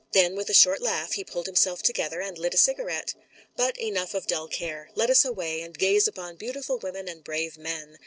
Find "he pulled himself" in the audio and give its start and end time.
1.13-1.83